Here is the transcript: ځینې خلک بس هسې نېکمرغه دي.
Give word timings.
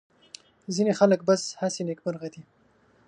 ځینې 0.75 0.91
خلک 0.99 1.19
بس 1.27 1.41
هسې 1.61 1.81
نېکمرغه 1.87 2.27
دي. 2.33 2.43